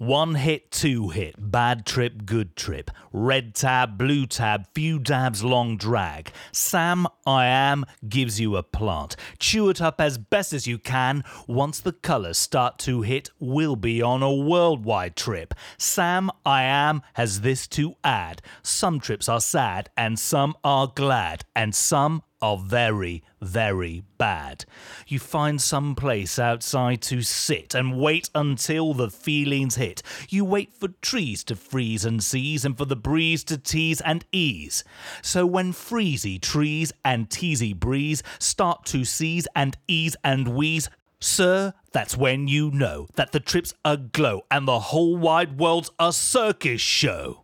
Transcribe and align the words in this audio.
One 0.00 0.34
hit, 0.34 0.70
two 0.70 1.10
hit, 1.10 1.34
bad 1.38 1.84
trip, 1.84 2.24
good 2.24 2.56
trip. 2.56 2.90
Red 3.12 3.54
tab, 3.54 3.98
blue 3.98 4.24
tab, 4.24 4.64
few 4.74 4.98
dabs, 4.98 5.44
long 5.44 5.76
drag. 5.76 6.32
Sam 6.52 7.06
I 7.26 7.44
Am 7.44 7.84
gives 8.08 8.40
you 8.40 8.56
a 8.56 8.62
plant. 8.62 9.14
Chew 9.38 9.68
it 9.68 9.82
up 9.82 10.00
as 10.00 10.16
best 10.16 10.54
as 10.54 10.66
you 10.66 10.78
can. 10.78 11.22
Once 11.46 11.80
the 11.80 11.92
colours 11.92 12.38
start 12.38 12.78
to 12.78 13.02
hit, 13.02 13.28
we'll 13.38 13.76
be 13.76 14.00
on 14.00 14.22
a 14.22 14.34
worldwide 14.34 15.16
trip. 15.16 15.52
Sam 15.76 16.30
I 16.46 16.62
Am 16.62 17.02
has 17.12 17.42
this 17.42 17.66
to 17.68 17.92
add. 18.02 18.40
Some 18.62 19.00
trips 19.00 19.28
are 19.28 19.38
sad, 19.38 19.90
and 19.98 20.18
some 20.18 20.56
are 20.64 20.86
glad, 20.86 21.44
and 21.54 21.74
some 21.74 22.22
are 22.42 22.56
very, 22.56 23.22
very 23.40 24.02
bad. 24.18 24.64
You 25.06 25.18
find 25.18 25.60
some 25.60 25.94
place 25.94 26.38
outside 26.38 27.02
to 27.02 27.22
sit 27.22 27.74
and 27.74 27.98
wait 27.98 28.30
until 28.34 28.94
the 28.94 29.10
feelings 29.10 29.76
hit. 29.76 30.02
You 30.28 30.44
wait 30.44 30.72
for 30.74 30.88
trees 30.88 31.44
to 31.44 31.56
freeze 31.56 32.04
and 32.04 32.22
seize 32.22 32.64
and 32.64 32.76
for 32.76 32.84
the 32.84 32.96
breeze 32.96 33.44
to 33.44 33.58
tease 33.58 34.00
and 34.00 34.24
ease. 34.32 34.84
So 35.22 35.46
when 35.46 35.72
freezy 35.72 36.40
trees 36.40 36.92
and 37.04 37.28
teasy 37.28 37.74
breeze 37.74 38.22
start 38.38 38.84
to 38.86 39.04
seize 39.04 39.46
and 39.54 39.76
ease 39.86 40.16
and 40.24 40.48
wheeze, 40.48 40.88
Sir, 41.22 41.74
that's 41.92 42.16
when 42.16 42.48
you 42.48 42.70
know 42.70 43.06
that 43.16 43.32
the 43.32 43.40
trip's 43.40 43.74
aglow 43.84 44.46
and 44.50 44.66
the 44.66 44.80
whole 44.80 45.18
wide 45.18 45.58
world's 45.58 45.90
a 45.98 46.14
circus 46.14 46.80
show. 46.80 47.39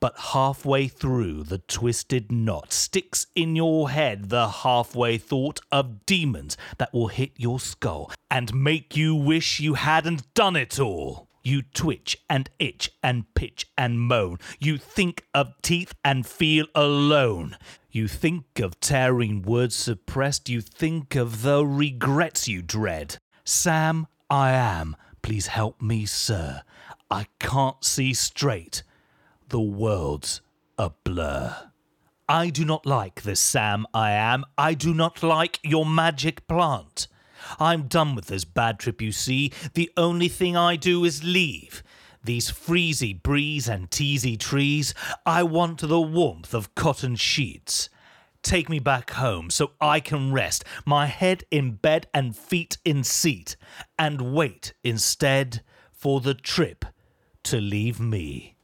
But 0.00 0.18
halfway 0.18 0.88
through 0.88 1.44
the 1.44 1.58
twisted 1.58 2.30
knot 2.30 2.72
sticks 2.72 3.26
in 3.34 3.56
your 3.56 3.90
head 3.90 4.28
the 4.28 4.48
halfway 4.48 5.18
thought 5.18 5.60
of 5.70 6.06
demons 6.06 6.56
that 6.78 6.92
will 6.92 7.08
hit 7.08 7.32
your 7.36 7.60
skull 7.60 8.12
and 8.30 8.54
make 8.54 8.96
you 8.96 9.14
wish 9.14 9.60
you 9.60 9.74
hadn't 9.74 10.32
done 10.34 10.56
it 10.56 10.78
all. 10.78 11.28
You 11.42 11.62
twitch 11.62 12.16
and 12.28 12.50
itch 12.58 12.90
and 13.04 13.32
pitch 13.34 13.66
and 13.78 14.00
moan. 14.00 14.38
You 14.58 14.78
think 14.78 15.24
of 15.32 15.54
teeth 15.62 15.94
and 16.04 16.26
feel 16.26 16.66
alone. 16.74 17.56
You 17.88 18.08
think 18.08 18.58
of 18.58 18.80
tearing 18.80 19.42
words 19.42 19.76
suppressed. 19.76 20.48
You 20.48 20.60
think 20.60 21.14
of 21.14 21.42
the 21.42 21.64
regrets 21.64 22.48
you 22.48 22.62
dread. 22.62 23.18
Sam, 23.44 24.08
I 24.28 24.50
am. 24.50 24.96
Please 25.22 25.46
help 25.46 25.80
me, 25.80 26.04
sir. 26.04 26.62
I 27.10 27.26
can't 27.38 27.84
see 27.84 28.12
straight 28.12 28.82
the 29.48 29.60
world's 29.60 30.40
a 30.78 30.90
blur. 31.04 31.70
I 32.28 32.50
do 32.50 32.64
not 32.64 32.84
like 32.84 33.22
this 33.22 33.40
Sam 33.40 33.86
I 33.94 34.10
am. 34.10 34.44
I 34.58 34.74
do 34.74 34.92
not 34.92 35.22
like 35.22 35.60
your 35.62 35.86
magic 35.86 36.48
plant. 36.48 37.06
I'm 37.60 37.86
done 37.86 38.16
with 38.16 38.26
this 38.26 38.44
bad 38.44 38.80
trip, 38.80 39.00
you 39.00 39.12
see. 39.12 39.52
The 39.74 39.90
only 39.96 40.28
thing 40.28 40.56
I 40.56 40.74
do 40.74 41.04
is 41.04 41.22
leave. 41.22 41.84
These 42.24 42.50
freezy 42.50 43.22
breeze 43.22 43.68
and 43.68 43.88
teasy 43.88 44.36
trees, 44.36 44.94
I 45.24 45.44
want 45.44 45.80
the 45.80 46.00
warmth 46.00 46.52
of 46.54 46.74
cotton 46.74 47.14
sheets. 47.14 47.88
Take 48.42 48.68
me 48.68 48.80
back 48.80 49.10
home 49.10 49.50
so 49.50 49.72
I 49.80 50.00
can 50.00 50.32
rest, 50.32 50.64
my 50.84 51.06
head 51.06 51.44
in 51.52 51.72
bed 51.72 52.08
and 52.12 52.36
feet 52.36 52.78
in 52.84 53.04
seat, 53.04 53.56
and 53.96 54.34
wait 54.34 54.74
instead 54.82 55.62
for 55.92 56.20
the 56.20 56.34
trip 56.34 56.84
to 57.44 57.60
leave 57.60 58.00
me. 58.00 58.55